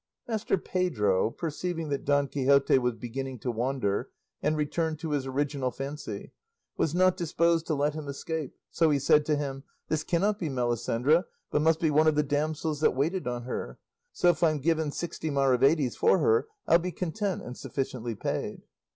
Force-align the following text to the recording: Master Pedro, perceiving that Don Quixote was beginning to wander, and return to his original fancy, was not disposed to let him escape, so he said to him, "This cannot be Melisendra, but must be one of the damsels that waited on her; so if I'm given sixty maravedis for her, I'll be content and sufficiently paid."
Master 0.27 0.57
Pedro, 0.57 1.29
perceiving 1.29 1.89
that 1.89 2.05
Don 2.05 2.27
Quixote 2.27 2.79
was 2.79 2.95
beginning 2.95 3.37
to 3.41 3.51
wander, 3.51 4.09
and 4.41 4.57
return 4.57 4.97
to 4.97 5.11
his 5.11 5.27
original 5.27 5.69
fancy, 5.69 6.31
was 6.75 6.95
not 6.95 7.15
disposed 7.15 7.67
to 7.67 7.75
let 7.75 7.93
him 7.93 8.07
escape, 8.07 8.55
so 8.71 8.89
he 8.89 8.97
said 8.97 9.27
to 9.27 9.35
him, 9.35 9.63
"This 9.89 10.03
cannot 10.03 10.39
be 10.39 10.49
Melisendra, 10.49 11.25
but 11.51 11.61
must 11.61 11.79
be 11.79 11.91
one 11.91 12.07
of 12.07 12.15
the 12.15 12.23
damsels 12.23 12.79
that 12.79 12.95
waited 12.95 13.27
on 13.27 13.43
her; 13.43 13.77
so 14.11 14.29
if 14.29 14.41
I'm 14.41 14.57
given 14.57 14.89
sixty 14.91 15.29
maravedis 15.29 15.95
for 15.95 16.17
her, 16.17 16.47
I'll 16.67 16.79
be 16.79 16.91
content 16.91 17.43
and 17.43 17.55
sufficiently 17.55 18.15
paid." 18.15 18.63